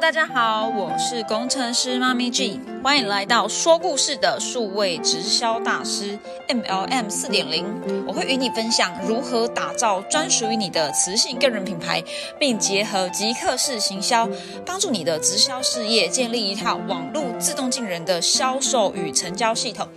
[0.00, 7.64] 大家好，我是工程师妈咪 G，欢迎来到说故事的数位直销大师 MLM 四点零。
[8.06, 12.04] 我会与你分享如何打造专属于你的磁性个人品牌，
[12.38, 14.28] 并结合即刻式行销，
[14.66, 19.88] 帮助你的直销事业建立一套网络自动进人的销售与成交系统，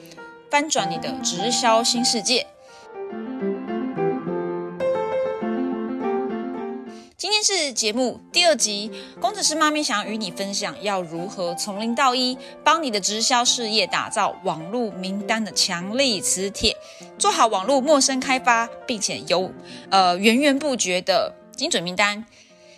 [0.49, 2.47] 翻转你的直销新世界。
[7.49, 16.75] 是节目第二集，工程师妈咪想要与你分享，要如何从零到一，帮你的直销事业打造网络名单的强力磁铁，
[17.17, 19.49] 做好网络陌生开发，并且有
[19.89, 22.25] 呃源源不绝的精准名单。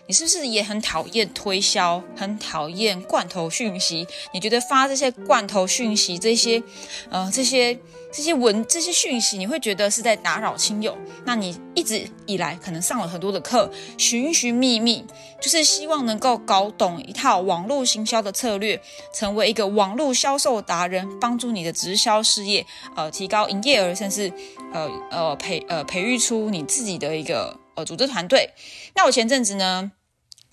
[0.05, 4.07] 你是不是也很讨厌推销，很讨厌罐头讯息？
[4.33, 6.61] 你觉得发这些罐头讯息，这些
[7.09, 7.79] 呃这些
[8.11, 10.97] 这些文这些讯息，你会觉得是在打扰亲友？
[11.25, 15.05] 那你一直以来可能上了很多的课，寻寻觅觅，
[15.39, 18.81] 就是希望能够搞懂一套网络行销的策略，
[19.13, 24.31] 成为一个网络销售达人，帮助你的直销事业呃提高营业额，甚至
[24.73, 28.49] 呃呃培呃培育出你自己的一个呃组织团队。
[28.95, 29.91] 那我前阵子呢？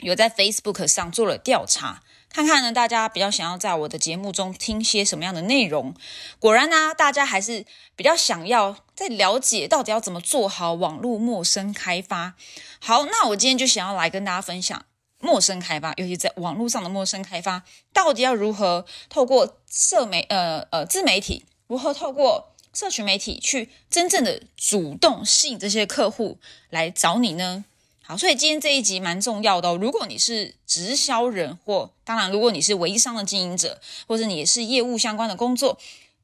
[0.02, 2.02] 有在 Facebook 上做了调查，
[2.36, 5.94] 看看呢，大家比较想要在我的节目中听些什么样的内容。
[6.38, 7.64] 果然呢，大家还是
[7.96, 12.34] 比较想要在了解到底要怎么做好网络陌生开发。
[12.78, 14.84] 好，那我今天就想要来跟大家分享
[15.18, 17.62] 陌生开发，尤其在网络上的陌生开发，
[17.94, 27.64] 到底要如何透过社媒呃呃自媒体，如何透过社群媒体去真正的主动吸引这些客户来找你呢？
[28.08, 29.76] 好，所以今天这一集蛮重要的哦。
[29.76, 35.76] 如果你是直销人，或当然，如果你是微商的经营者，或者你也是业务相关的工作，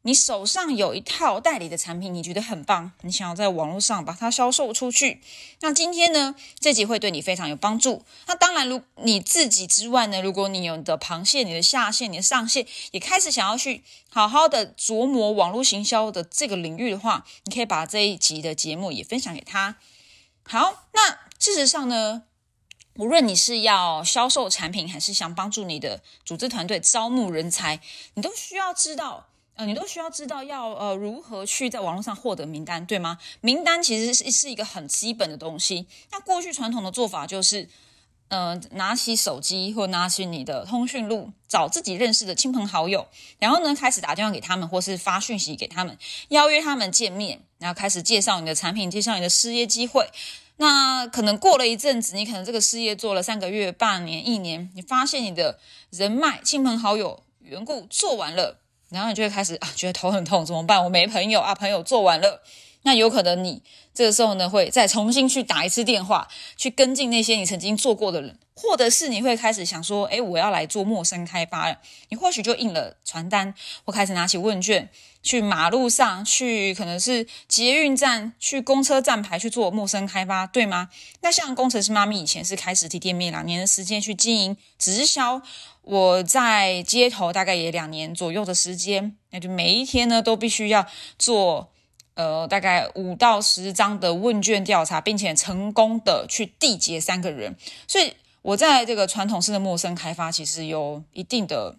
[0.02, 5.20] 你手上有一套代理的产品，你觉得很棒，你想要在网络上把它销售出去，
[5.60, 8.04] 那今天呢，这集会对你非常有帮助。
[8.28, 19.74] 那当然，如你自己之外呢，如果你有你的螃蟹、你的下线、你的上线，也开始想要去好好的琢磨网络行销的这个领域的话，你可以把这一集的节目也分享给他。
[20.44, 21.31] 好，那。
[21.42, 22.22] 事实上呢，
[22.94, 27.80] 无论你是要销售产品，还是想帮助你的组织团队招募人才，
[28.14, 33.18] 你都需要知道，呃，你都需要知道要呃如何去在网络上获得名单，对吗？
[33.40, 35.88] 名单其实是是一个很基本的东西。
[36.12, 37.68] 那过去传统的做法就是，
[38.28, 43.08] 呃，拿起手机或拿起你的通讯录，找自己认识的亲朋好友，
[43.40, 45.98] 然后呢开始打电话给他们，或是发讯息给他们，
[46.28, 50.08] 邀约他们见面，然后开始介绍你的产品，介绍你的事业机会。
[50.56, 55.58] 那可能过了一阵子，你可能这个事业做了三个月、半年、一年，你发现你的
[55.90, 58.58] 人脉、亲朋好友缘故做完了，
[58.90, 60.84] 然后你就会开始啊，觉得头很痛，怎么办？
[60.84, 62.42] 我没朋友啊，朋友做完了，
[62.82, 63.62] 那有可能你
[63.92, 68.38] 这个时候呢，会再重新去打一次电话，去跟进那些你曾经做过的人。
[68.54, 71.78] 或者是你会开始想说，哎，我要来做陌生开发了。
[72.10, 73.52] 你或许就印了传单，
[73.84, 74.88] 或开始拿起问卷，
[75.22, 80.88] 去马路上，去可能是捷运站，去公车站牌去做陌生开发，对吗？
[81.20, 85.40] 那像工程师妈咪以前是开实体店面两年的时间去经营直销，
[85.82, 90.86] 我在街头大概也两年左右的时间，那就每一天呢都必须要
[91.18, 91.70] 做
[92.14, 97.56] 呃大概五到十张的问卷调查，并且成功的去缔结三个人，
[97.86, 98.12] 所以。
[98.42, 101.76] 我在这个传统式的陌生开发，其实有一定的，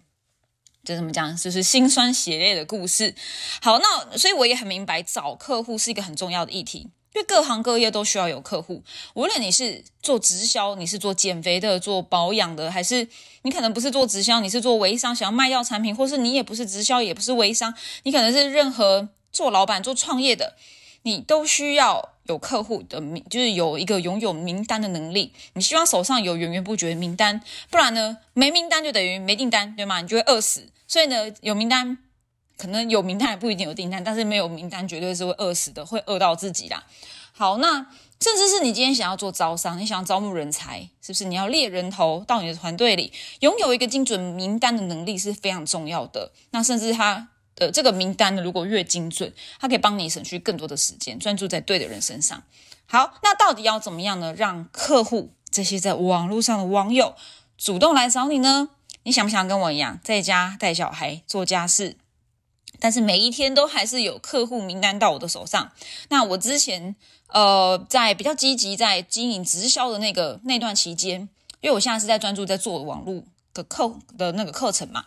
[0.84, 3.14] 就怎么讲，就是心酸血泪的故事。
[3.62, 8.82] 好，那所以我也很明白，找客户是一个很重要的议题，因为各行各业都需要有客户。
[9.14, 13.08] 无论你是做直销，你是做减肥的、做保养的，还是
[13.42, 20.54] 你可能不是做直销，你是做微商，想要卖药产品，或是你也不是直销，也不是微商，你可能是任何做老板、做创业的，
[21.02, 22.13] 你都需要。
[22.24, 25.32] 有客户的名，就是有一个拥有名单的能力。
[25.52, 27.40] 你希望手上有源源不绝的名单，
[27.70, 30.00] 不然呢，没名单就等于没订单，对吗？
[30.00, 30.68] 你就会饿死。
[30.88, 31.98] 所以呢，有名单，
[32.56, 36.84] 可能有名单也不一定有订单，但是没有名单绝对是会饿死的，会饿到自己啦。
[37.32, 37.86] 好，那
[38.20, 41.24] 甚至是你今天想要做招商，你想要招募人才，是不是？
[41.26, 46.32] 你要猎人头到你的团队里，拥有一个精准名单的能力是非常重要的。
[46.50, 47.28] 那甚至他。
[47.56, 52.42] 的这个名单呢，如果越精准，它可以帮你省去更多的时间，专注在对的人身上。
[52.86, 54.34] 好，那到底要怎么样呢？
[54.34, 57.14] 让客户这些在网络上的网友
[57.56, 58.68] 主动来找你呢？
[59.04, 61.96] 你想不想跟我一样，在家带小孩、做家事，
[62.80, 65.72] 但是每一天都还是有客户名单到我的手上？
[66.08, 66.94] 那我之前
[67.28, 71.20] 呃，在比较积极在经营直销的那个那段期间，
[71.60, 73.22] 因为我现在是在专注在做网络
[73.54, 75.04] 的课的那个课程嘛，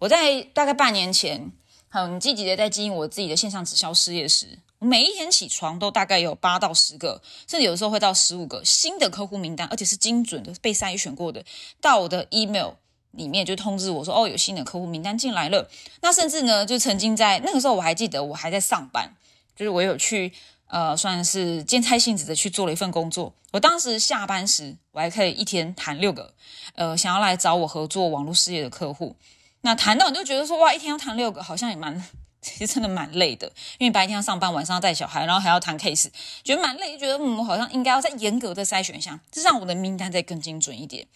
[0.00, 1.52] 我在大概半年前。
[1.92, 4.46] 很积极的在经营我自己的线上直销事业时，
[4.78, 11.44] 我每一天起床都大概有八到十个，甚至有时候会到十五个新的客户名单，而且是精准的被筛选过的，
[11.80, 12.74] 到我的 email
[13.10, 15.68] 里面就通知我说，哦，有新的客户名单进来了。
[16.00, 19.12] 那甚至呢，就曾经在那个时候，我还记得我还在上班，
[19.56, 20.32] 就是我有去
[20.68, 23.34] 呃，算是兼差性质的去做了一份工作。
[23.50, 26.32] 我当时下班时，我还可以一天谈六个，
[26.76, 29.16] 呃，想要来找我合作网络事业的客户。
[29.62, 32.02] 那谈到你就觉得说，哇，一天要谈六个，好像也蛮。
[32.42, 36.08] 其实真的蛮累的，因为白天要上班，晚上要带小孩，然后还要谈 case，
[36.42, 41.06] 觉得蛮累，就觉得嗯，我好像应该要再严格的筛选一下，这让我的名单再更精准一点。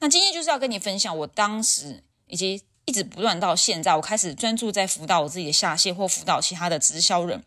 [0.00, 7.44] 那今天就是要跟你分享，我当时以及一直不断到现在，我开始专注在辅导我自己的下线或辅导其他的直销人，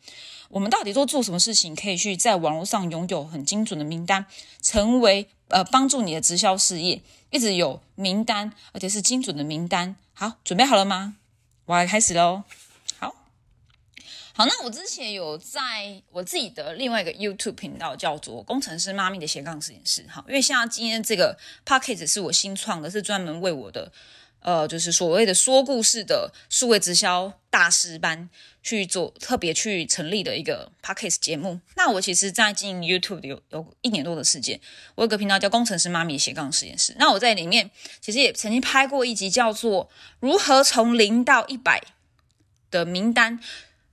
[0.50, 4.26] 我们到底都做什么事情，可以去在网络上拥有很精准的名单，
[4.62, 9.96] 成为呃帮助你的直销事业一直有名单，而且是精准的名单。
[10.14, 11.16] 好，准备好了吗？
[11.66, 12.44] 我要开始喽。
[12.98, 13.16] 好
[14.34, 20.06] 好，那我之前有在我自己的另外一个 YouTube 频道叫做“工程师妈咪的斜杠实验室”。
[20.12, 23.92] 好，因为像今天这个 p o c k e t 是我新创的，是专门为我的
[24.42, 28.30] 呃，就是所谓的说故事的数位直销大师班
[28.64, 31.60] 去做特别去成立的一个 p o c k e t 节目。
[31.76, 34.60] 那我其实，在经营 YouTube 有有一年多的时间，
[34.96, 36.96] 我有个频道叫“工程师妈咪斜杠实验室”。
[37.00, 37.70] 那我在里面
[38.02, 39.90] 其实也曾经拍过一集，叫做
[40.20, 41.82] “如何从零到一百”
[42.72, 43.40] 的名单。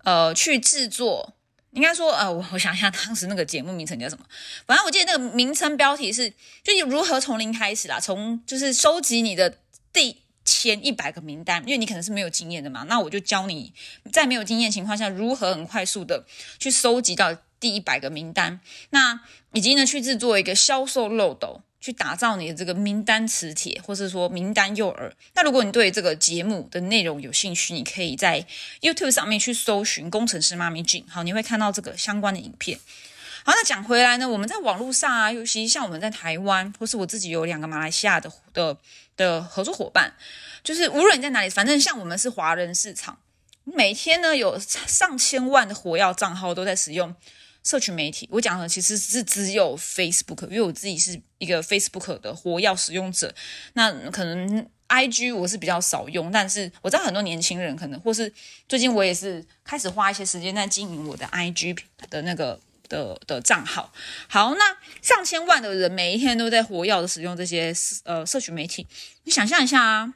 [0.04, 1.34] 呃，去制作，
[1.72, 4.24] 应该说，呃，我我想一下，当时那个节目名称叫什么？
[4.64, 6.32] 反正我记得那个名称标题是，
[6.62, 9.58] 就是如何从零开始啦，从就是收集你的
[9.92, 13.74] 第前一百个名单，因为你可能是没有经验的嘛，那我就教你
[14.10, 16.24] 在没有经验情况下，如何很快速的
[16.58, 19.20] 去收集到第一百个名单，那
[19.52, 21.60] 以及呢，去制作一个销售漏斗。
[21.78, 25.12] 去打造你的这个名单磁铁，或是说名单诱饵。
[25.36, 28.44] 那如果你对这个节目的内容有兴趣，你可以在
[28.80, 32.80] YouTube 上面去搜寻“工程师妈咪俊”，好，你会看到这个相关的影片。
[33.46, 38.76] 好，那讲回来呢，我们在网络上啊，尤其像我们在台湾，或是我自己有两个马来西亚的的
[39.16, 40.12] 的合作伙伴，
[40.64, 43.20] 就是无论你在哪里，反正像我们是华人市场，
[43.62, 47.14] 每天呢有上千万的火药账号都在使用。
[47.62, 53.34] 社群媒体，我讲的其实是只有 Facebook，因为我自己是一个 Facebook 的活跃使用者。
[53.72, 58.32] 那可能 IG 我是比较少用，但是我知道很多年轻人可能，或是
[58.68, 61.76] 最近我也是开始花一些时间在经营我的 IG
[62.08, 62.56] 的那个
[62.88, 63.92] 的的账号。
[64.28, 67.74] 好，那上千万的人每一天都在活跃的使用这些
[68.04, 68.86] 呃社群媒体，
[69.24, 70.14] 你想象一下啊。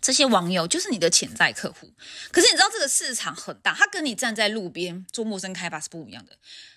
[0.00, 1.90] 这些网友就是你的潜在客户，
[2.30, 6.32] 可是你知道这个市场很大，他跟你站在路边做陌生开发是不一样的。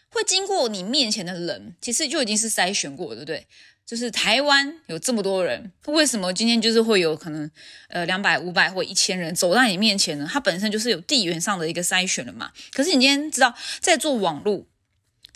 [0.10, 3.46] 会经过你面前的人，其实就已经是筛选过，对不对？
[3.86, 7.50] 就是台湾有这么多人，为什么今天就是会有可能
[7.90, 10.30] 呃两百、五百或一千人走到你面前呢？
[10.32, 12.54] 它本身就是有地缘上的一个筛选了嘛。
[12.72, 14.66] 可是你今天知道，在做网络，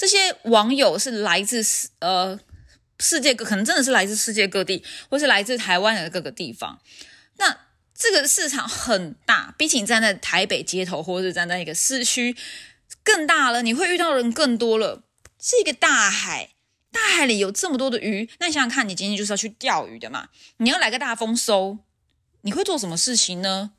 [0.01, 2.39] 这些网友是来自世呃
[2.97, 6.81] 世界各，可能真的是来自世界各地，或是来自台湾的各个地方，
[7.37, 7.55] 那。
[7.93, 12.35] 这个市场很大，比起你站在台北街头，或者是站在一个市区
[13.03, 13.61] 更大了。
[13.61, 15.03] 你会遇到的人更多了。
[15.39, 16.55] 是一个大海，
[16.91, 18.27] 大海里有这么多的鱼。
[18.39, 20.29] 那你想想看，你今天就是要去钓鱼的嘛？
[20.57, 21.77] 你要来个大丰收，
[22.41, 23.73] 你会做什么事情呢？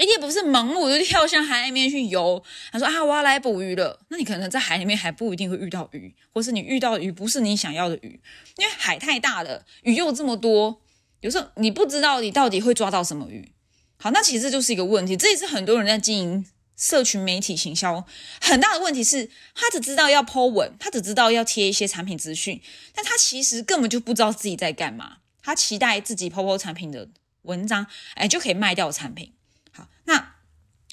[0.00, 2.42] 一定不是盲目就跳向海里面去游。
[2.72, 4.00] 他说啊，我要来捕鱼了。
[4.08, 8.18] 那你可能在海里面还不一定会遇到鱼，或是你遇到的鱼不是你想要的鱼，
[8.56, 10.80] 因为海太大了，鱼又这么多。
[11.20, 13.52] 有时候你不知道你到底会抓到什么鱼，
[13.98, 15.14] 好，那其实就是一个问题。
[15.14, 16.46] 这也是很多人在经营
[16.78, 18.06] 社群媒体行销
[18.40, 22.62] 很大的问题是，他只知道要 po 文，他只知道要贴一些产品资讯，
[22.94, 25.18] 但他其实根本就不知道自己在干嘛。
[25.42, 27.08] 他期待自己 po po 产品的
[27.42, 29.32] 文章，哎，就可以卖掉产品。
[30.04, 30.34] 那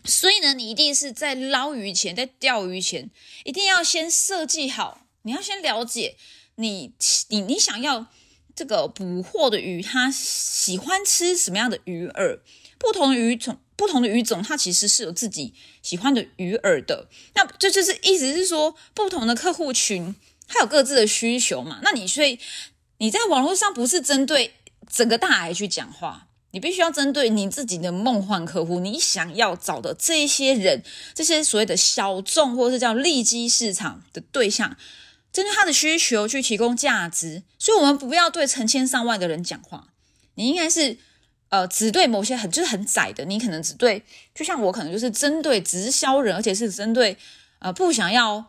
[0.05, 3.09] 所以呢，你一定是在捞鱼前，在钓鱼前，
[3.43, 6.17] 一定要先设计好，你要先了解
[6.55, 6.93] 你
[7.29, 8.07] 你你想要。
[8.55, 12.39] 这个捕获的鱼，它喜欢吃什么样的鱼饵？
[12.79, 15.53] 不同鱼种，不同的鱼种，它其实是有自己
[15.83, 17.07] 喜欢的鱼饵的。
[17.35, 20.15] 那这就是意思是说，不同的客户群，
[20.47, 21.81] 它有各自的需求嘛？
[21.83, 22.39] 那你所以
[22.97, 24.55] 你在网络上不是针对
[24.89, 26.26] 整个大海去讲话，
[26.57, 30.81] 你必须要针对你自己的梦幻客户，你想要找的这一些人，
[31.13, 34.75] 这些所谓的小众或者是叫利基市场的对象。
[35.31, 39.89] 针对他的需求去提供价值，所以我们不要对成千上万的人讲话。
[40.33, 40.97] 你应该是
[41.49, 44.01] 呃，只对某些很就是很窄的，你可能只对，
[44.33, 47.15] 就像我可能就是针对直销人，而且是针对
[47.59, 48.43] 呃不想要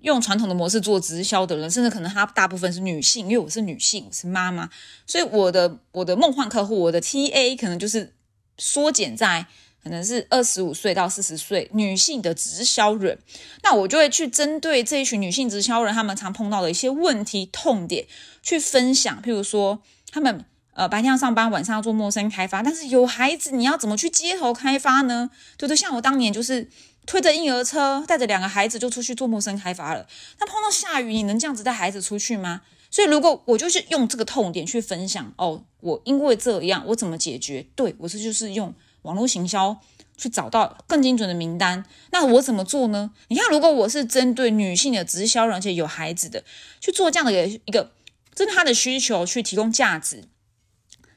[0.00, 4.68] 用传统的模式做直销的人，甚至可能他大部分是女性，因为我是女性，我是妈妈，
[5.06, 8.14] 所以我的我的梦幻客户，我的 TA 可能就是
[8.56, 9.46] 缩减在。
[9.80, 13.16] 可能是二十五岁到四十岁女性的直销人，
[13.62, 18.04] 那我就会去针对这一群女性直销人，他们常碰到的一些问题痛点
[18.42, 19.22] 去分享。
[19.22, 25.30] 譬如说，他们呃白天要上班，晚上要做陌生开发，但是有孩子，你要怎么去街头开发呢？
[25.56, 25.76] 对不对？
[25.76, 26.68] 像我当年就是
[27.08, 30.06] 推着婴儿车，带着两个孩子就出去做陌生开发了。
[30.38, 32.60] 那碰到下雨，你能这样子带孩子出去吗？
[32.90, 37.66] 所以如果我就是用这个痛点去分享，哦，我因为这样，我怎么解决？
[37.74, 38.74] 对我这就是用。
[39.02, 39.78] 网络行销
[40.18, 43.12] 去找到更精准的名单，那我怎么做呢？
[43.28, 46.44] 你看，如果我是针对女性的直销，而且有孩子的
[46.80, 47.92] 去做这样的一个一个
[48.34, 50.24] 针对他的需求去提供价值，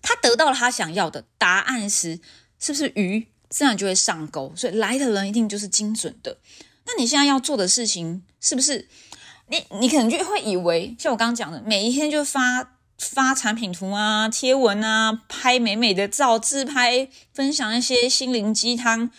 [0.01, 2.19] 他得到了他想要的答案时，
[2.59, 4.51] 是不是鱼自然就会上钩？
[4.55, 6.39] 所以来的人一定就是精准的。
[6.87, 8.87] 那你现在要做的事情，是不是
[9.49, 12.77] 你你可能就会以为，像我刚刚讲的，每一天就发。
[13.01, 19.09] 发产品图啊，贴文啊，拍美美的照，自拍，分享一些心灵鸡汤。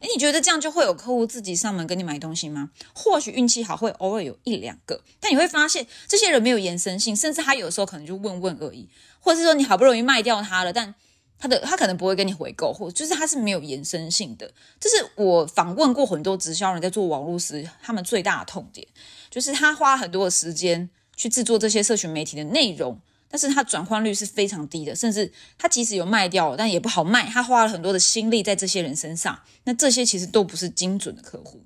[0.00, 2.68] 诶，你觉得这样就会有客户自己上门跟你买东西吗？
[2.92, 8.86] 或许运气好，会偶尔有一两个，但你会发现这些人没有延伸性，甚至他有时候可能就问问而已，
[9.20, 10.94] 或者是说你好不容易卖掉他了，但
[11.40, 14.48] 他的他可能不会跟你回购，或就是他是没有延伸性的。
[14.78, 18.86] 这是我访问过很多直销人在做网络时，他们最大的痛点，
[19.30, 23.00] 就是他花很多的时间去制作这些社群媒体的内容。
[23.32, 27.24] 但是他转换率是非常低的，甚至他即使有卖掉了，但也不好卖。
[27.26, 31.64] 他花了很多的心力在这些人身上，那这些其实都不是精准的客户。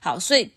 [0.00, 0.50] 好，所以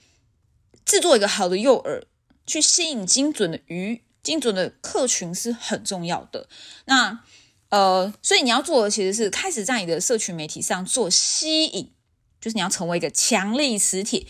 [0.84, 2.02] 制作一个好的诱饵，
[2.48, 6.50] 去吸引精准的鱼、精准的客群是很重要的。
[6.86, 7.24] 那
[7.70, 11.92] 呃，所以你要做的其实是开始在你的社群媒体上做吸引，
[12.40, 14.26] 就是你要成为一个强力磁铁，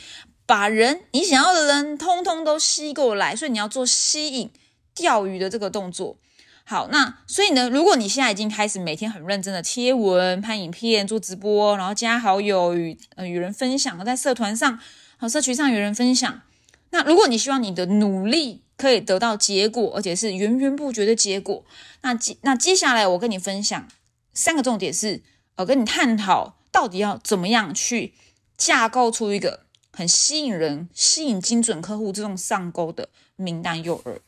[0.46, 3.36] 把人你想要的人通通都吸过来。
[3.36, 4.51] 所以你要做吸引。
[5.00, 6.17] 钓鱼的这个动作，
[6.63, 14.79] 好，那所以呢，如果你现在已经开始每天很认真的贴文、拍影片、做直播，然后加好友与呃与人分享，在社团上、
[15.17, 16.41] 好社群上与人分享，
[16.89, 21.66] 那如果你希望你的努力可以得到结果，而且是源源不绝的结果，
[22.02, 23.88] 那接那接下来我跟你分享
[24.34, 25.24] 三个重点是，
[25.56, 28.14] 呃，跟你探讨到底要怎么样去
[28.56, 34.20] 架构出一个很吸引人、吸引精准客户这种上钩的名单诱饵。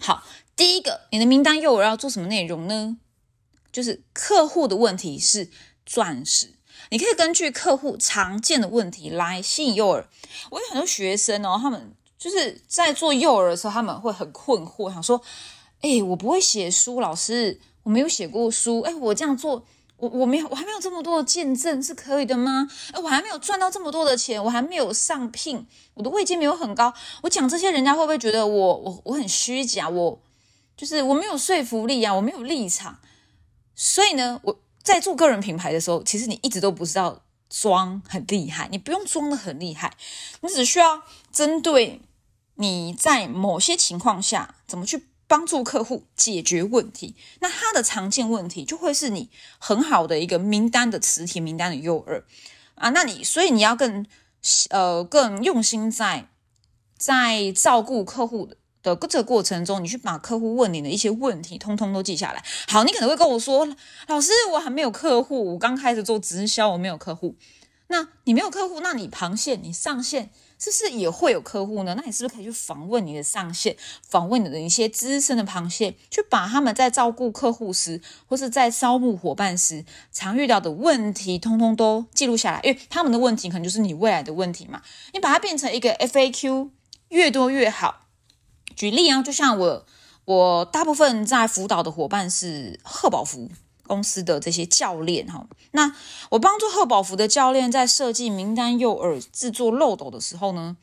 [0.00, 0.24] 好，
[0.56, 2.98] 第一个，你的名单诱饵要做什么内容呢？
[3.70, 5.48] 就是客户的问题是
[5.86, 6.54] 钻石，
[6.90, 10.04] 你可以根据客户常见的问题来吸引诱饵。
[10.50, 15.20] 我有很多学生哦，他们就是在做幼儿的时候，他们会很困惑，想说
[15.80, 19.64] ：“哎，我不会写书，老师，我没有写过书，哎，我这样做。”
[20.00, 22.66] 我我没有，我还没有这么多的见证，是可以的吗？
[22.92, 26.94] 哎，我还没有赚到这么多的钱，我还没有上聘，我的位阶没有很高。
[27.22, 29.90] 我讲这些，人家会不会觉得我我我很虚假？
[29.90, 30.18] 我
[30.74, 32.98] 就是我没有说服力啊，我没有立场。
[33.74, 39.94] 所以呢，我在做个人品牌的时候，其实你一直都不知道装很厉害，你不用装的很厉害，
[40.40, 42.00] 你只需要针对
[42.60, 45.08] 你在某些情况下怎么去。
[45.30, 52.24] 帮助客户解决问题，那他的常见问题就会是你很好的一个名单的磁铁名单的诱饵
[52.74, 52.90] 啊。
[52.90, 54.04] 那你所以你要更
[54.70, 56.26] 呃更用心在
[56.98, 58.50] 在照顾客户
[58.82, 62.44] 的这个过程中，你去把客户问你的一些问题通通都记下来。
[62.66, 63.68] 好，你可能会跟我说，
[64.08, 67.36] 老师，我还没有客户，我刚开始做直销，我没有客户。
[67.86, 70.32] 那你没有客户，那你旁线，你上线。
[70.60, 71.94] 是不是也会有客户呢？
[71.96, 73.74] 那你是不是可以去访问你的上线，
[74.06, 84.82] 访问你的一些资深的螃蟹，去把他们在照顾客户时，或是在招募伙伴时常遇到的问题，通通都记录下来，因为他们的问题可能就是你未来的问题嘛。
[85.14, 86.68] 你把它变成一个 FAQ，
[87.08, 88.06] 越多越好。
[88.76, 89.86] 举例啊，就像我，
[90.26, 93.50] 我大部分在辅导的伙伴是贺宝福。
[93.90, 95.96] 公司的这些教练哈，那
[96.28, 100.76] 我帮助贺宝福的教练在设计名单诱饵、制作漏斗的时候呢，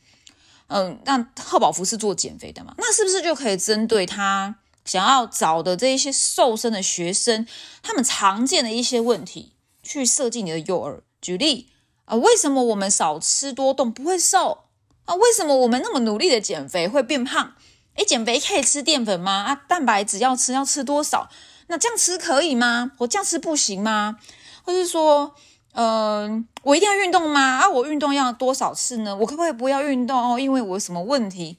[0.68, 7.48] 嗯，那贺宝福是做减肥的嘛，那是不是就可以针对他想要找的这一些瘦身的学生，
[7.82, 11.00] 他们常见的一些问题去设计你的诱饵？
[11.22, 11.70] 举例
[12.04, 14.66] 啊，为什么我们少吃多动不会瘦
[15.06, 15.16] 啊？
[15.16, 17.54] 为什么我们那么努力的减肥会变胖？
[17.96, 19.32] 诶，减肥可以吃淀粉吗？
[19.44, 21.30] 啊，蛋白质要吃要吃多少？
[21.68, 22.92] 那这样吃可以吗？
[23.00, 24.18] 我这样吃不行吗？
[24.64, 25.36] 或是说，
[25.74, 27.60] 嗯，我一定要运动吗？
[27.60, 29.16] 啊，我运动要多少次呢？
[29.16, 30.40] 我可不可以不要运动哦？
[30.40, 31.58] 因为我有什么问题？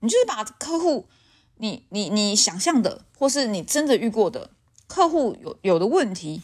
[0.00, 1.06] 你就是把客户，
[1.56, 4.50] 你你你想象的，或是你真的遇过的
[4.86, 6.42] 客户有有的问题，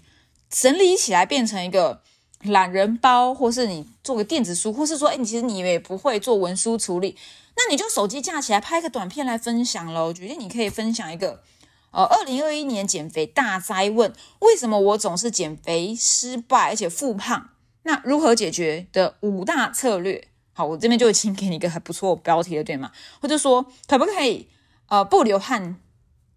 [0.51, 2.03] 整理起来变成一个
[2.43, 7.17] 懒人包，或是你做个电子书，或是说，哎，你其实你也不会做文书处理，
[7.57, 10.07] 那你就手机架起来拍个短片来分享喽。
[10.07, 11.43] 我觉得你可以分享一个。
[11.91, 17.51] 呃，二零二一年减肥大灾问：为什么我总是减肥失败，而且复胖？
[17.85, 20.29] 那如何解决的五大策略？
[20.53, 22.93] 好，我这边就已经给你一个还不错标题了，对吗？
[23.23, 24.49] 或者说，可不可以
[24.89, 25.81] 呃不流汗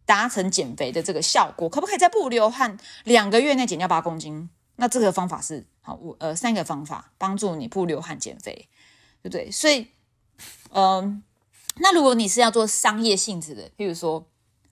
[0.05, 1.67] 达成减肥的这个效果？
[1.67, 4.49] 可不可以在不流汗两个月内减掉八公斤？
[4.77, 8.69] 那这个方法是好，我呃三个方法帮助你不流汗减肥，
[9.21, 9.51] 对不对？
[9.51, 9.87] 所以，
[10.71, 11.21] 嗯，
[11.75, 14.25] 那如果你是要做商业性质的，譬如说。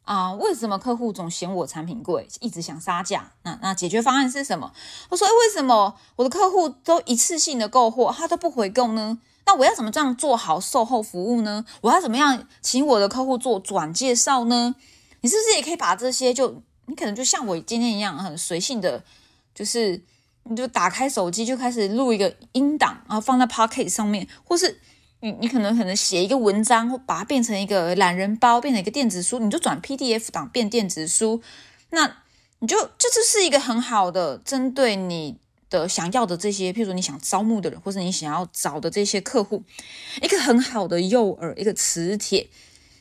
[0.10, 3.32] 啊，为什么客户总嫌我产品贵，一直想杀价？
[3.44, 4.74] 那那解决方案是什么？
[5.10, 9.20] 我说，哎，为什么我的客户都一次性的购货，他都不回购呢？
[9.46, 11.64] 那我要怎么这样做好售后服务呢？
[11.82, 14.74] 我要怎么样请我的客户做转介绍呢？
[15.22, 19.04] 你是不是也可以把这些，就你可能就像我今天一样，很随性的，
[19.54, 20.02] 就是
[20.46, 24.82] 你就打开手机就开始录一个音档，然后放在 Pocket 上面，或是。
[25.22, 31.44] 你你可能可能写一个文章，或把它变成一个懒人包，变成一个电子书，你就转 PDF 档变电子书，
[31.90, 32.24] 那
[32.60, 35.38] 你就这就是一个很好的针对你
[35.70, 39.66] 的想要的这些，譬如说你想招募的人，或者你想要找的这些客户，
[40.22, 42.50] 一个很好的诱饵，一个磁铁，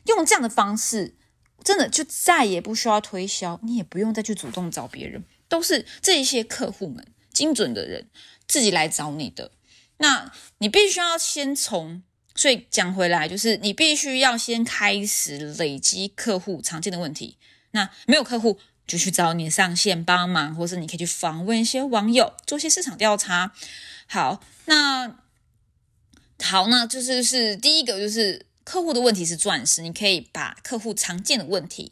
[0.07, 1.15] 用这样的方式，
[1.63, 8.09] 真的就再也不需要推销，你也不用再去主动找别人，都是这一些客户们精准的人
[8.49, 9.53] 自己来找你的，
[9.99, 12.03] 那你必须要先从。
[12.39, 17.37] 所以讲回来，就是你必须要先开始累积客户常见的问题。
[17.73, 23.53] 那没有客户，就去找你上线帮忙，或是你可以去访问一些网友，做一些市场调查。
[24.07, 25.19] 好，那
[26.41, 31.91] 好，那就是是第一个，就是客户的问题是钻石，你可以把客户常见的问题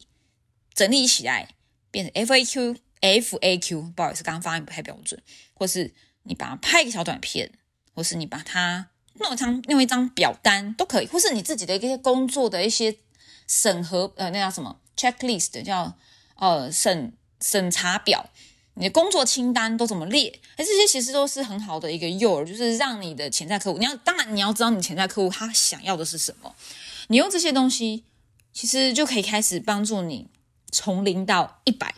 [0.72, 1.56] 整理起来，
[1.90, 3.92] 变成 FAQ、FAQ。
[3.94, 5.20] 不好意思，刚刚发音不太标准，
[5.54, 7.50] 或是你把它拍一个小短片，
[7.92, 8.90] 或是你把它。
[9.18, 12.96] 弄一张弄一张表单都可以，或是你自己的一些工作的一些
[13.46, 15.96] 审核，呃，那叫什么 checklist，叫
[16.36, 18.28] 呃审审查表，
[18.74, 20.40] 你的工作清单都怎么列？
[20.56, 26.54] 哎，这些其实都是很好的一个诱饵，就是让你的潜在客户，你要当然你要知道你潜在客户他想要的是什么，
[27.08, 28.04] 你用这些东西
[28.52, 30.28] 其实就可以开始帮助你
[30.70, 31.94] 从零到一百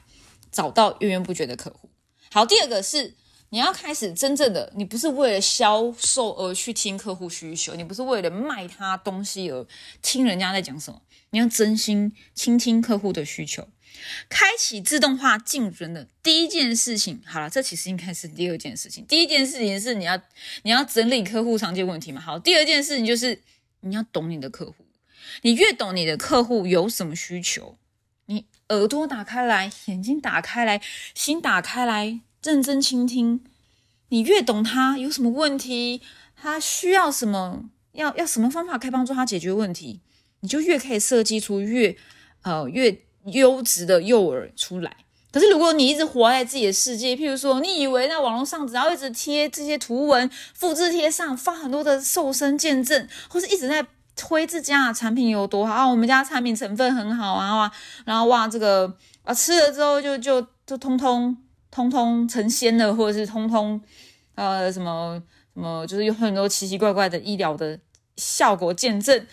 [0.51, 1.89] 找到源源不绝的客户。
[2.31, 3.15] 好，第二个是。
[3.51, 9.67] 你要开始真正的，你不是为了销售而去听客户需求，你不是为了卖他东西而
[10.03, 13.67] 听人家在讲什么，你要真心倾听客户的需求。
[14.29, 19.05] 开启自动化进人的第一件事情，好了，这其实应该是第二件事情。
[19.07, 20.21] 第一件事情是你要
[20.63, 22.21] 你要整理客户常见问题嘛。
[22.21, 23.43] 好，第二件事情就是
[23.81, 24.85] 你要懂你的客户，
[25.43, 27.77] 你越懂你的客户有什么需求，
[28.27, 30.81] 你耳朵打开来，眼睛打开来，
[31.15, 32.21] 心打开来。
[32.49, 33.45] 认真倾听，
[34.09, 36.01] 你越懂他有什么问题，
[36.35, 40.01] 他需要什么，要要什么方法可以帮助他解决问题，
[40.41, 41.95] 你就越可以设计出越
[42.41, 44.97] 呃越优质的诱饵出来。
[45.31, 57.71] 可是如果你一直活在自己的世界，譬如说，你以为在网络上只要一直贴这些图文，复制贴上，发很多的瘦身见证，或是一直在推自家的产品有多好啊，我们家产品成分很好啊，
[58.07, 61.37] 然后哇这个啊吃了之后就就就通通。
[61.71, 63.81] 通通成仙了，或者是通通，
[64.35, 65.23] 呃，什么
[65.55, 67.79] 什么，就是有很多奇奇怪怪的医疗的
[68.17, 69.27] 效果见证，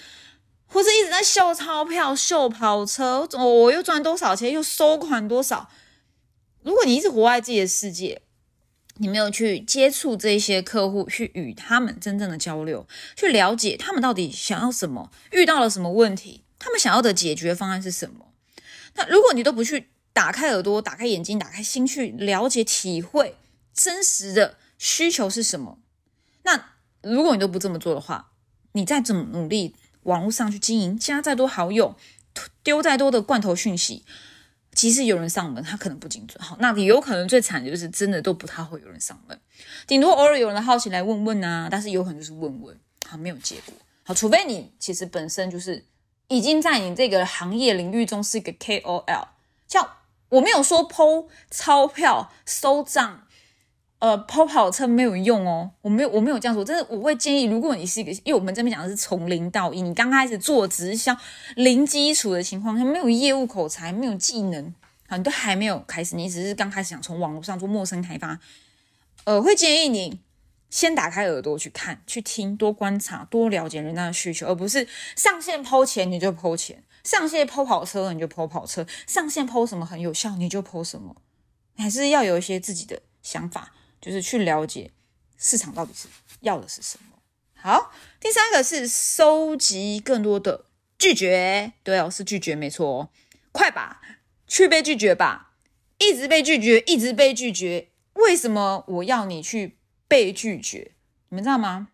[0.68, 5.70] 或者一直在秀钞票、秀跑车，我我又赚多少钱，又收款多少。
[6.64, 8.22] 如果你一直活在自己的世界，
[8.98, 18.28] 你没有去接触这些客户，去与他们真正的交流，去了解他们到底想要什么，遇到了什么问题，他们想要的解决方案是什么。
[18.96, 23.36] 那如果你都不去，打开耳朵，打开眼睛，打开心，去了解、体会
[23.74, 25.78] 真实的需求是什么。
[26.44, 26.70] 那
[27.02, 28.32] 如果你都不这么做的话，
[28.72, 31.98] 你再怎么努力，网络上去经营，加再多好友，
[32.64, 34.06] 丢再多的罐头讯息，
[34.72, 36.42] 即使有人上门，他可能不精准。
[36.42, 39.38] 好，那你有可能最惨的就是真的都不太会有人上门，
[39.86, 43.76] 顶多偶尔有人好奇来问问啊，但是有可能就是问问，好没有结果。
[44.04, 45.84] 好，除非你其实本身就是
[46.30, 49.28] 已经在你这个行业领域中是一个 KOL，
[49.68, 49.90] 像。
[50.36, 53.26] 我没有说抛钞票收账，
[54.00, 55.72] 呃，抛跑车没有用哦。
[55.82, 56.64] 我没有，我没有这样说。
[56.64, 61.16] 真的，我会建议，如果你是一个，因为我们这边讲的是从零到一，你刚开始做直销，
[61.56, 64.74] 零基础的情况下，没有业务口才，没有技能，
[65.08, 68.38] 啊，你都还没有开始，你只是刚开始想从网络上做陌生开发，
[69.24, 70.20] 呃，会建议你
[70.70, 76.84] 先打开耳朵去看、去听，多观察、多了解人家的需求，而不是上线抛钱你就抛钱。
[77.06, 81.16] 上线抛跑车，你就抛跑车；上线抛什么很有效，你就抛什么。
[81.78, 84.92] 还是要有一些自己的想法，就是去了解
[85.38, 86.10] 市场到底是
[86.42, 87.18] 要的是什么。
[87.56, 90.66] 好，第三个是收集更多的
[90.98, 92.88] 拒绝，对哦，是拒绝，没错。
[92.88, 93.10] 哦
[93.52, 94.02] 快吧
[94.48, 95.54] 去被拒绝吧，
[95.98, 97.88] 一直被拒绝，一直被拒绝。
[98.12, 99.78] 为什么我要你去
[100.10, 100.92] 被拒绝？
[101.30, 101.88] 你们知道吗？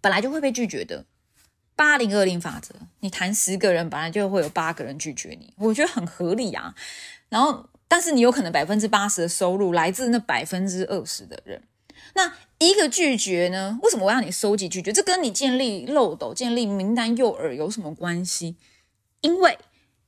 [0.00, 1.06] 本来就会被拒绝的。
[1.80, 6.74] 八零二零法则，你谈十个人，本来就会有八个人拒绝你，我觉得很合理啊。
[7.30, 11.62] 然后，但是你有可能百分之八十的收入来自那百分之二十的人。
[12.12, 13.78] 那一个拒绝呢？
[13.82, 14.92] 为什么我要你收集拒绝？
[14.92, 18.56] 这跟你建立漏斗、建立名单诱饵有什么关系？
[19.22, 19.58] 因为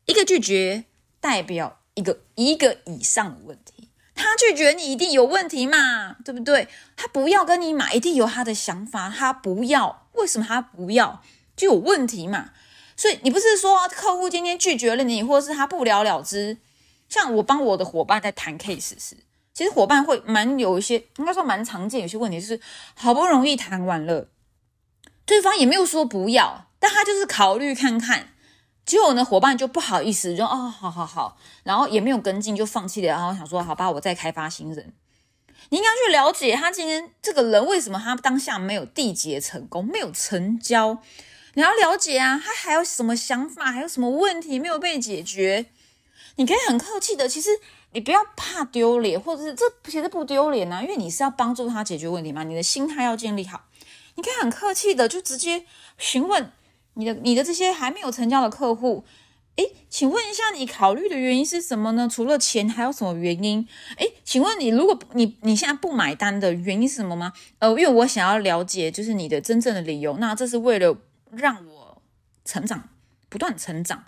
[0.04, 0.85] 一个拒绝
[1.22, 3.88] 代表一个一个以上的问题。
[4.14, 6.68] 他拒绝你一定有问题嘛，对不对？
[6.96, 9.08] 他不要跟你买，一定有他的想法。
[9.08, 11.22] 他不要，为什么他不要？
[11.57, 12.51] 就有问题嘛。
[12.97, 16.59] 所以你不是说客户今天拒绝了你，或者是他不了了之？
[17.09, 19.17] 像我帮我的伙伴在谈 case 时，
[19.53, 22.61] 其实伙伴会蛮有一些，应该说蛮常见有些问题，是
[22.95, 24.29] 好不容易谈完了，
[25.27, 28.29] 对方也没有说不要，但他就是考虑看看。
[28.85, 33.09] 结果呢，伙伴就不好意思，就哦，好好好，然后也没有跟进，就放弃了。
[33.09, 34.93] 然后想说，好吧，我再开发新人。
[35.69, 40.99] 你应该去了解他今天这个人为什么他当下没有缔结成功，没有成交。
[41.55, 45.67] 你要了解啊，他还有什么想法，还有什么问题没有被解决。
[46.37, 47.51] 你可以很客气的，其实
[47.93, 52.43] 你不要怕丢脸，或者是这其实不丢脸啊，因为你是要帮助他解决问题嘛。
[52.45, 53.67] 你的心态要建立好，
[54.15, 55.65] 你可以很客气的就直接
[55.99, 56.51] 询问。
[56.95, 59.03] 你的你的这些还没有成交的客户，
[59.57, 62.07] 诶，请问一下，你考虑的原因是什么呢？
[62.07, 63.67] 除了钱，还有什么原因？
[63.97, 67.33] 诶，请问你，如果你你现在不买单的原因是什么吗？
[67.61, 70.19] 呃，因为我想要了解，就是你的真正的理由。
[70.19, 70.95] 那这是为了
[71.33, 72.03] 让我
[72.45, 72.90] 成长，
[73.29, 74.05] 不断成长。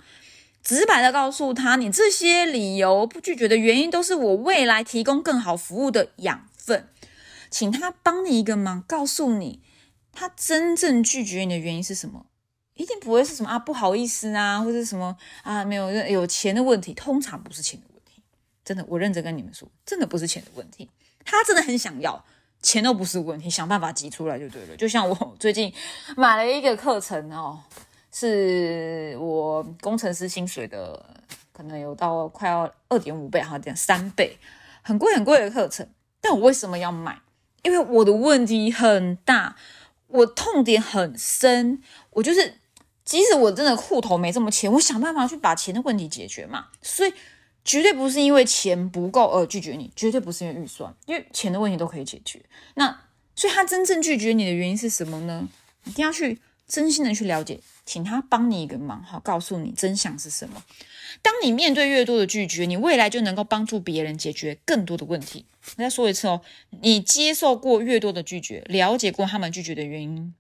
[0.63, 6.89] 直白的告诉他，你这些理由不拒绝的原因，都是我未来提供更好服务的养分。
[7.51, 9.63] 请他帮你一个忙，告诉你
[10.13, 12.27] 他真正拒绝你的原因是什么。
[12.75, 18.23] 一定不会是什么啊，不好意思啊，或者什么啊，没有有钱的问题，通常不是钱的问题。
[18.65, 20.91] 真的，我认真跟你们说，真的不是钱的问题。
[21.25, 22.25] 他真的很想要
[22.65, 24.77] 钱，都不是问题，想办法挤出来就对了。
[24.77, 25.73] 就像我 最近
[26.17, 27.61] 买了一个课程哦，
[28.11, 31.01] 是我工程师薪水的，
[31.53, 34.37] 可能有到快要二点五倍，好点三倍，
[34.83, 35.89] 很贵很贵的课程。
[36.21, 37.21] 但我为什么要买？
[37.63, 39.55] 因为我的问题很大，
[40.09, 42.55] 我痛点很深，我就是。
[43.05, 46.69] 即使我真的户头没这么钱，我想办法去把钱的问题解决嘛。
[46.81, 47.13] 所以
[47.65, 52.41] 绝对不是因为钱不够而拒绝你，绝对不是因为预算，因为钱的问题都可以解决。
[52.75, 53.01] 那
[53.35, 55.49] 所以他真正拒绝你的原因是什么呢？
[55.85, 60.63] 一定要去真心的去了解，请他帮你一个忙，好，告诉你真相是什么。
[61.23, 65.47] 当你面对越多的拒绝，你未来就能够帮助别人解决更多的问题。
[65.77, 66.43] 我再说一次哦，
[66.83, 70.35] 你接受过越多的拒绝，了解过他们拒绝的原因。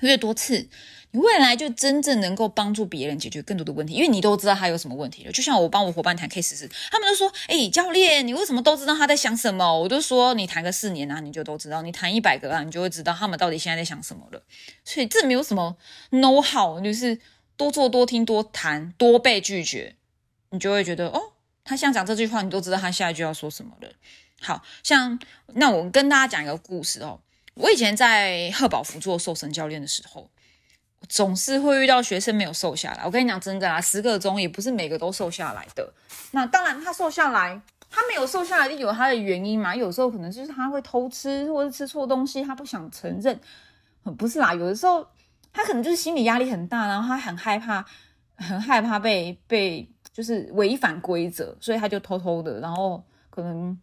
[0.00, 0.68] 越多次，
[1.12, 5.32] 你未来就真正能够帮助别人解决更多的问题，因为你都知道他有什么问题了。
[5.32, 14.42] 就像我帮我伙伴谈 case 时，他们都说：“哎，教练，你为什么都知道他在想什么？”我都说：“你谈个四年啊，你就都知道；你谈一百个啊，你就会知道他们到底现在在想什么了。”
[14.84, 15.76] 所以这没有什么
[16.10, 17.20] know how，就是
[17.56, 19.94] 多做、多听、多谈、多被拒绝，
[20.50, 23.88] 你就会觉得哦，他像讲这句话，你都知道他下一句要说什么了。
[24.40, 25.18] 好像
[25.54, 27.20] 那我跟大家讲一个故事哦。
[27.54, 30.28] 我以前在贺宝福做瘦身教练的时候，
[31.08, 33.04] 总是会遇到学生没有瘦下来。
[33.04, 35.92] 我跟你讲真的啦，十个中也不是每个都瘦下来的。
[36.32, 39.74] 那当然，他瘦下来，他没有瘦下来，有他的原因嘛。
[39.74, 43.38] 有时候可能就是他会偷吃，或者吃错东西，他不想承认。
[44.18, 45.06] 不是啦，有的时候
[45.52, 47.84] 他可能就是心理压力很大，然后他很害怕，
[48.36, 53.78] 很害怕被被就是违反规则，所以他就偷偷的，然后可能。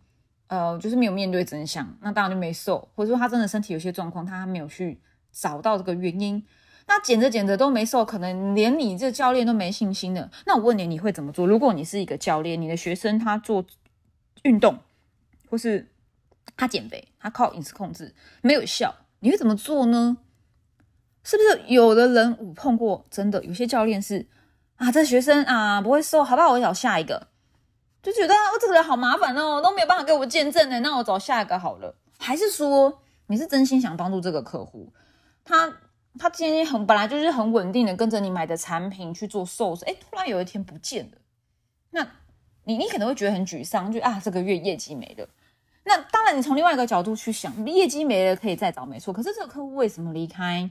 [0.51, 4.99] 呃，就是没有面对真相，那当然就没瘦，或者说他真的身体有些状况，他没有去
[5.31, 6.43] 找到这个原因，
[6.87, 10.29] 那减着减着都没瘦，可能连你这教练都没信心了。
[10.45, 11.47] 那我问你，你会怎么做？
[11.47, 13.65] 如果你是一个教练，你的学生他做
[14.43, 14.77] 运动，
[15.49, 15.89] 或是
[16.57, 20.17] 他减肥，他靠饮食控制没有效，你会怎么做呢？
[21.23, 24.27] 是不是有的人我碰过，真的有些教练是
[24.75, 27.30] 啊，这学生啊不会瘦，好吧，我找下一个。
[28.01, 30.79] 就觉得我这个人好麻烦哦，都没有办法给我见证呢。
[30.79, 31.95] 那我找下一个好了。
[32.17, 34.91] 还是说你是真心想帮助这个客户？
[35.43, 35.71] 他
[36.19, 41.17] 他今天很本来就是很稳定的跟着你买的产品去做瘦身，哎，突然有一天不见了，
[41.91, 42.07] 那
[42.63, 45.27] 你你可能会觉得很沮丧，就啊这个月业绩没了。
[45.83, 49.11] 那当然，你从另外一个角度去想，业绩没了可以再找，没错。
[49.11, 50.69] 可是这个客户为什么离开？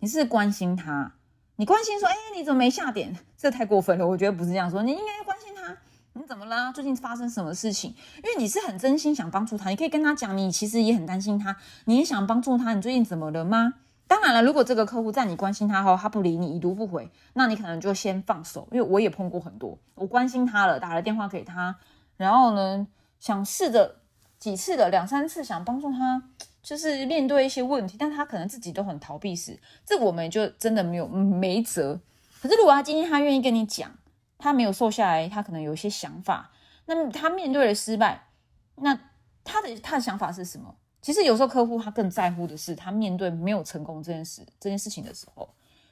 [0.00, 1.14] 你是关心他，
[1.56, 3.16] 你关心说，哎，你怎么没下点？
[3.38, 5.74] 这太过分了，我觉得不是这样说，你应该关心他。
[6.18, 6.72] 你怎么了？
[6.72, 7.94] 最近发生什么事情？
[8.16, 12.72] 因为你是很真心想帮助他，你可以跟他讲，你其实也很担心他，你也想帮助他。
[12.72, 13.74] 你最近怎么了吗？
[14.06, 21.76] 当然了，如果这个客户在你关心他后，他不理你，已读不回，那你可能就先放手，因为我也碰过很多，我关心他了，打了电话给他，
[22.16, 22.86] 然后呢，
[23.20, 23.96] 想试着
[24.38, 26.22] 几次的两三次，想帮助他，
[26.62, 32.00] 就是面对一些问题，但他可能自己都很逃避时，这我们就真的没有没辙。
[32.40, 33.90] 可是如果他今天他愿意跟你讲，
[34.38, 36.50] 他没有瘦下来，他可能有一些想法，
[36.86, 38.28] 那他面对了失败，
[38.76, 38.98] 那
[39.44, 40.74] 他的他的想法是什么？
[41.00, 45.48] 其实有时候客户他更在乎的是，他面对没有成功这件事这件事情的时候，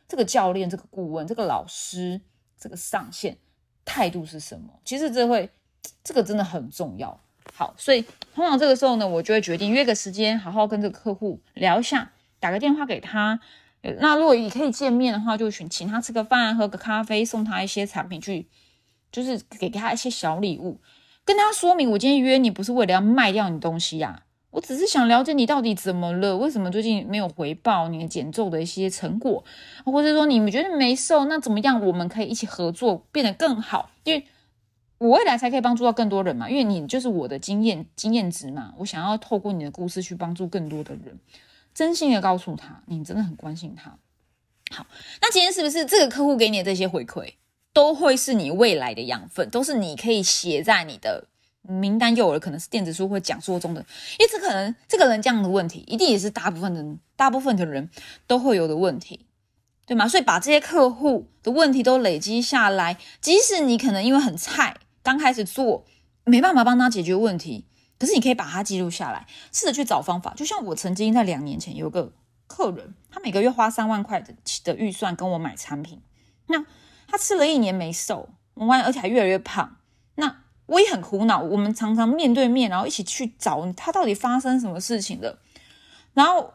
[0.09, 2.21] 这个教练、这个顾问、这个老师、
[2.59, 3.37] 这个上线
[3.85, 4.69] 态度是什么？
[4.85, 5.49] 其实这会
[6.03, 7.21] 这个真的很重要。
[7.53, 8.03] 好，所以
[8.35, 13.41] 通常这个时候呢，我就会决定约个时间，好好跟这个客户聊一下，打个电话给他。
[14.01, 18.47] 那如果你可以见面的话，就请请他吃个饭、喝个咖啡，送他一些产品去，
[19.13, 20.81] 就是给给他一些小礼物，
[21.25, 24.23] 跟他说明我今天约你不是为了要卖掉你东西呀。
[24.51, 29.43] 我只是想了解你到底怎么了，为什么最近没有回报你的减重的一些成果，
[29.85, 31.85] 或者说你们觉得没瘦，那怎么样？
[31.85, 34.25] 我们可以一起合作，变得更好，因为
[34.99, 36.49] 我未来才可以帮助到更多人嘛。
[36.49, 41.19] 因为你就是我的经验经验值嘛，我想要透过你的故事去帮助更多的人，
[41.75, 43.99] 真心的告诉他，你真的很关心他。
[44.71, 44.87] 好，
[45.21, 47.35] 那今天是不是这个客户给你的这些回馈，
[47.73, 51.29] 都会是你未来的养分，都是你可以写在你的。
[51.67, 53.81] 名单诱饵可能是电子书或讲座中的，
[54.19, 57.89] 因为可能这个人这样的问题，一定也是大部分人大部分的人
[58.27, 59.25] 都会有的问题，
[59.87, 60.07] 对吗？
[60.07, 65.87] 所以把这些客户的问题都累积下来，即使你可能因为很菜，刚开始做
[66.25, 67.65] 没办法帮他解决问题，
[67.99, 70.35] 可是你可以把它记录下来，试着去找方法。
[70.35, 72.13] 就像我曾经在两年前有个
[72.47, 76.01] 客人，他每个月花三万块的的预算跟我买产品，
[76.47, 76.65] 那
[77.07, 79.77] 他吃了一年没瘦，完而且还越来越胖，
[80.17, 80.41] 那。
[80.67, 85.39] 我也很苦恼，我们常常面对面，然后一起去找他到底发生什么事情了。
[86.15, 86.55] 然后，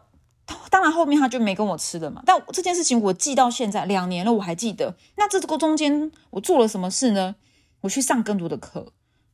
[0.71, 2.23] 当然后面他就没跟我吃了嘛。
[2.25, 4.95] 但这件事情我记到现在两年了，我还记得。
[5.15, 7.35] 那这个中间我做了什么事呢？
[7.81, 8.93] 我去上更多的课，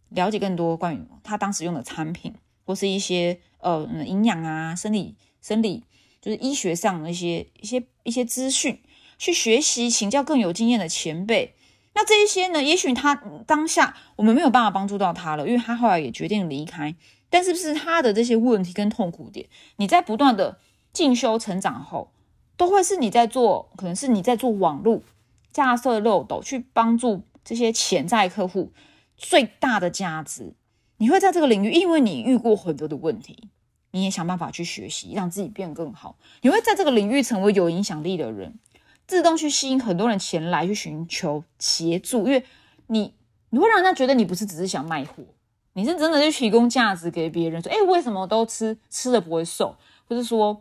[0.10, 2.34] 了解更多关于他当时用的产品，
[2.65, 5.84] 或是一些呃营养啊、生理、生理
[6.22, 8.82] 就是医学上的一些一些一些资讯，
[9.18, 11.56] 去学习请教更有经验的前辈。
[11.94, 12.62] 那这一些呢？
[12.62, 13.15] 也许他
[13.48, 16.94] 当下我们没有办法帮助到他了，因为他后来也决定离开。
[17.30, 20.60] 但是不是他的这些问题跟痛苦点，你在不断的
[20.91, 22.12] 进修成长后，
[22.56, 25.02] 都会是你在做，可能是你在做网络
[25.52, 28.72] 架设漏斗，去帮助这些潜在客户
[29.17, 30.54] 最大的价值。
[30.97, 33.49] 你会在这个领域，因为你遇过很多的问题，
[33.91, 36.17] 你也想办法去学习，让自己变更好。
[36.41, 38.58] 你会在这个领域成为有影响力的人。
[39.08, 42.43] 自动去吸引很多人前来去寻求协助，因为
[42.88, 43.13] 你
[43.51, 45.23] 你会让人家觉得你不是只是想卖货，
[45.73, 47.62] 你是真的去提供价值给别人。
[47.62, 49.75] 说，哎，为什么都吃吃了不会瘦，
[50.08, 50.60] 或者说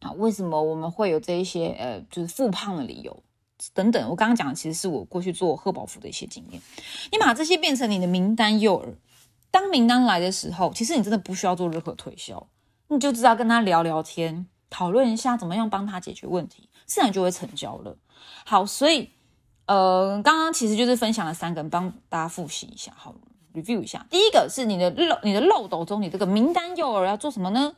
[0.00, 3.22] 啊，为什么我们会有这一些呃，就是复胖的理由
[3.74, 4.08] 等等。
[4.08, 6.60] 我刚刚讲的其实是我过去做贺宝福的一些经验。
[7.10, 8.94] 你把这些变成你的名单诱饵，
[9.50, 12.46] 当名单来的时候，其实你真的不需要做任何推销，
[12.88, 16.68] 你就知道跟他聊聊天，讨论一下怎么样帮他解决问题。
[16.84, 17.96] 自然就会成交了。
[18.44, 19.10] 好，所以
[19.66, 23.14] 呃，刚刚其实就是分享了三个，帮大家复习一下，好
[23.54, 24.04] review 一下。
[24.10, 27.74] 第一个是你的漏，你的漏斗中，你这个名单诱饵要做什么呢？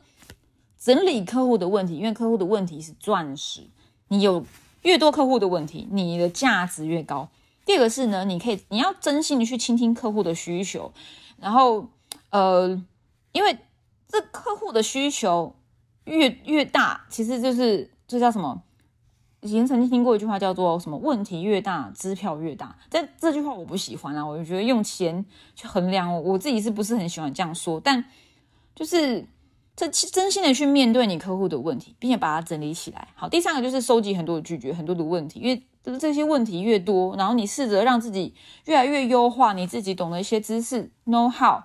[0.77, 3.69] 整理客户的问题，因为客户的问题是钻石，
[4.09, 4.45] 你有
[4.85, 7.27] 越多客户的问题，你的价值越高。
[7.65, 10.91] 第二个是呢，你可以你要真心的去倾听客户的需求，
[11.37, 11.87] 然后
[12.29, 12.69] 呃，
[13.31, 13.57] 因为
[14.07, 15.55] 这客户的需求
[16.03, 18.61] 越越大，其实就是这叫什么？
[19.41, 22.75] 以前曾经听过一句话，叫做“什么问题越大，支票越大”。
[22.89, 27.79] 但这句话我不喜欢啊，我就觉得用钱去衡量，我自己是不是很喜欢这样说？
[27.79, 28.05] 但
[28.75, 29.27] 就是
[29.75, 33.07] 这真心的去面对你客户的问题，并且把它整理起来。
[33.15, 38.33] 好，第三个就是收集很多的拒绝，很多的问题，因为这些问题越多，然后你试着让自己
[38.65, 41.63] 越来越优化你自己懂的一些知识，know how。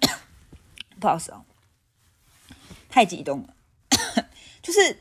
[0.98, 1.44] 不好意思啊，
[2.88, 3.48] 太激动了，
[4.62, 5.00] 就是。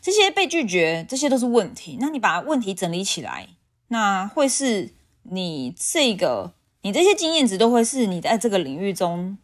[0.00, 1.96] 这些被拒绝，这些都是问题。
[1.98, 3.48] 那你把问题整理起来，
[3.88, 9.38] 那会是你这个，你这些经验值都会是你在这个领域中，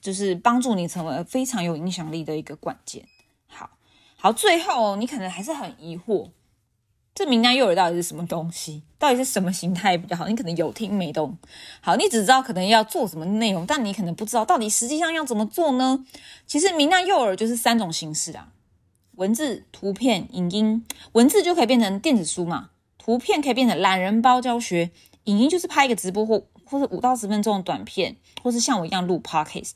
[0.00, 3.06] 就是帮助你成为非常有影响力的一个关键。
[3.46, 3.70] 好，
[4.16, 6.30] 好，最后你可能还是很疑惑，
[7.14, 8.82] 这名单诱饵到底是什么东西？
[8.98, 10.26] 到底是什么形态比较好？
[10.26, 11.36] 你可能有听没懂。
[11.80, 16.04] 好，你只知道可能要做什么内容，但你可能不知道到底实际上要怎么做呢？
[16.46, 18.48] 其实名单诱饵就是三种形式啊。
[19.16, 22.70] 文字、图片、影音，文字就可以变成电子书嘛？
[22.98, 24.90] 图片可以变成懒人包教学，
[25.24, 29.72] 影音就是拍一个直播或或者五到十分钟的短片，或是像我一样录 podcast。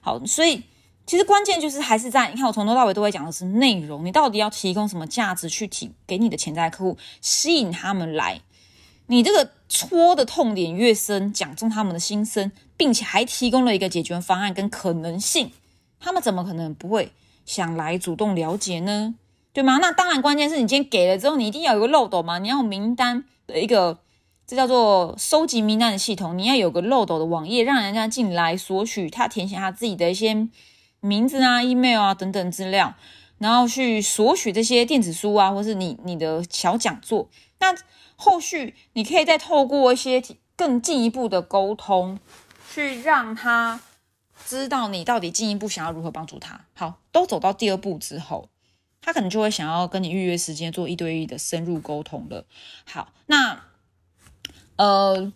[0.00, 0.62] 好，所以
[1.06, 8.40] 其实关键就是还是在你看，我从头到尾都会讲的是内容，你到底要提供什么价值去提给你的潜在客户，吸引他们来。
[9.06, 15.52] 你这个戳的痛点越深，讲中他们的心声，并且还提供了一个解决方案跟可能性，
[16.00, 17.12] 他们怎么可能不会
[17.44, 19.14] 想来主动了解呢？
[19.52, 19.78] 对吗？
[19.80, 23.98] 那当然，关键是你今天给了之后，你一定要有个漏斗嘛，你要有名单的一个。
[24.46, 30.48] 这叫做收集名单的系统，你要有个漏斗的网页，让人家进来索取，他填写他自己的一些
[31.00, 32.94] 名字啊、email 啊等等资料，
[33.38, 37.28] 然后去索取这些电子书啊，或是你你的小讲座。
[37.58, 37.74] 那
[38.14, 40.22] 后续你可以再透过一些
[40.54, 42.20] 更进一步的沟通，
[42.72, 43.80] 去让他
[44.44, 46.60] 知道你到底进一步想要如何帮助他。
[46.74, 48.48] 好，都走到第二步之后，
[49.02, 52.46] 他可能就会想要跟你预约时间做一对一的深入沟通了。
[52.84, 53.65] 好，那。
[54.76, 55.32] 呃，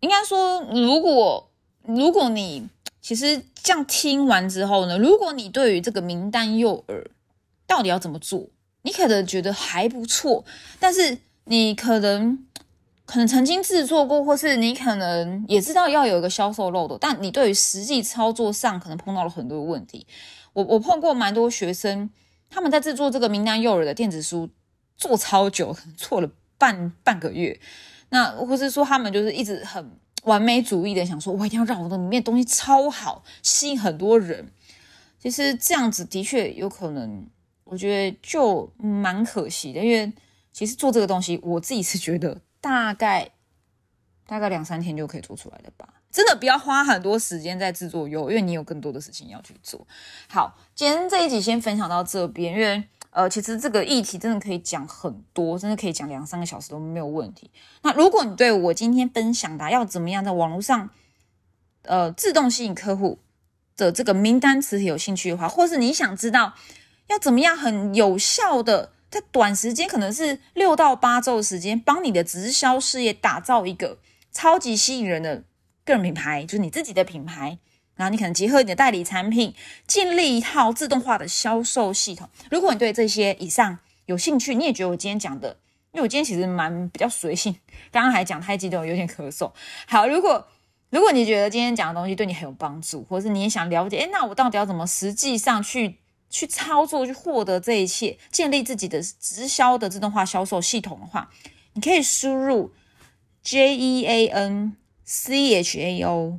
[0.00, 1.48] 应该说，如果
[1.82, 2.68] 如果你
[3.00, 7.04] 其实这样听完之后呢，如果你对于这个名单诱饵
[7.66, 8.46] 到底要怎么做，
[8.82, 10.44] 你可能觉得还不错，
[10.78, 12.46] 但是你可能
[13.06, 20.06] 可能曾经制作过，或是你可能也知道要有一个销售漏斗，但你对于实际操作上可能碰到了很多问题。
[20.52, 22.10] 我我碰过蛮多学生，
[22.50, 24.50] 他们在制作这个名单诱饵的电子书
[24.96, 27.58] 做超久，错了半半个月。
[28.10, 34.50] 那或是说他们就是一直很完美主义的想说，我一定要让我的里面东西超好，吸引很多人。
[35.18, 37.28] 其实这样子的确有可能，
[37.64, 39.82] 我觉得就蛮可惜的。
[39.82, 40.12] 因为
[40.52, 43.30] 其实做这个东西，我自己是觉得大概
[44.26, 45.88] 大概两三天就可以做出来的吧。
[46.10, 49.86] 真的不要花很多时间在制作油，因为你有更多的事情要去做。
[50.28, 52.84] 好，今天这一集先分享到这边，因为。
[53.10, 57.50] 呃，其实这个议题真的可以讲很多，真的可以讲两三个小时都没有问题。
[57.82, 60.90] 那如果你对我今天分享的要怎么样在网络上，
[61.82, 63.18] 呃，自动吸引客户
[63.76, 66.54] 的这个名单词有兴趣的话，或是你想知道
[67.08, 73.98] 要怎么样很有效的在短时间，可能是六到八周的时间，帮你的直销事业打造一个
[74.30, 75.44] 超级吸引人的
[75.84, 77.58] 个人品牌，就是你自己的品牌。
[77.98, 79.52] 然后你可能结合你的代理产品，
[79.88, 82.28] 建立一套自动化的销售系统。
[82.48, 85.48] 如果你对这些以上有兴趣，你也觉得我今天讲的，
[85.90, 87.56] 因为我今天其实蛮比较随性，
[87.90, 89.50] 刚刚还讲太激动，有点咳嗽。
[89.88, 90.46] 好，如果
[90.90, 95.96] 如果你觉得今天讲的东西对你很有帮助，或是你也想了解，诶那我到底要怎么实际上去
[96.30, 101.28] 去操作，去获得这一切，建立自己的直销的自动化销售系统的话，
[101.72, 102.72] 你可以输入
[103.42, 106.38] J E A N C H A O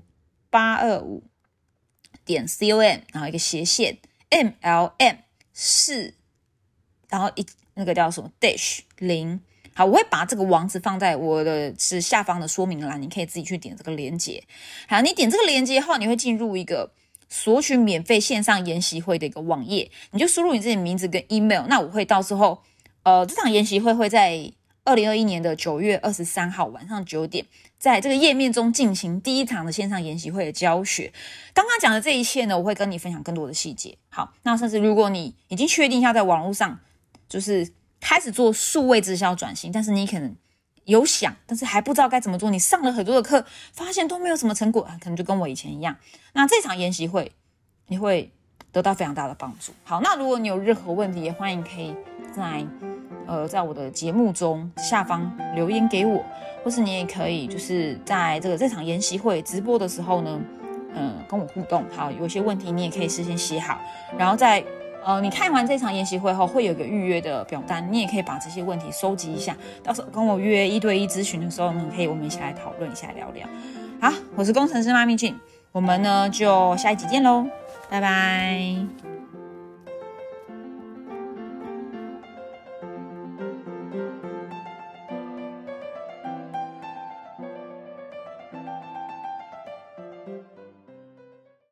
[0.49, 1.23] 八二五。
[2.29, 3.97] 点 com，然后一个斜线
[4.29, 5.17] mlm
[5.51, 6.13] 四，
[7.09, 9.41] 然后一那个叫什么 dash 零，
[9.73, 14.43] 好，我会把这个网址放在我的是下方的说明栏，你可以自己去点这个链接。
[14.87, 16.91] 好，你点这个链接后，你会进入一个
[17.29, 22.61] 索取免费线上研习会的一个网页，你就输入你自己名字跟 email，那我会到时候，
[23.01, 24.53] 呃，这场研习会会在。
[24.85, 27.45] 二零二一年的九月二十三号晚上九点，
[27.79, 31.13] 在这个页面中进行第一场的线上研习会的教学。
[31.53, 33.97] 刚刚讲的这一切呢，我会跟你分享更多的细节。
[34.09, 36.77] 好，那甚至如果你已经确定要在网络上
[37.29, 40.35] 就是开始做数位直销转型，但是你可能
[40.83, 45.95] 有想，但是还不知道该怎么做，你上了很多的课，发现都没有什么成果，可能就跟我以前一样。
[46.33, 47.31] 那这场研习会
[47.87, 48.29] 你会
[48.73, 49.71] 得到非常大的帮助。
[49.85, 51.95] 好，那如果你有任何问题，也欢迎可以
[52.35, 52.67] 在。
[53.29, 56.19] 呃，在我的节目中下方留言给我，
[56.63, 60.41] 或是你也可以就是在这个这场研习会直播的时候呢，
[60.95, 61.85] 嗯，跟我互动。
[61.95, 63.77] 好，有些问题你也可以事先写好，
[64.17, 64.63] 然后在
[65.05, 73.47] 呃你看完这场研习会后，会有个预约的表单，你也可以把这些问题收集一下，到时候跟我约一对一咨询的时候呢，可以我们一起来讨论一下聊聊。
[74.01, 75.35] 好，我是工程师妈咪俊，
[75.71, 77.45] 我们呢就下一集见喽，
[77.89, 79.18] 拜拜。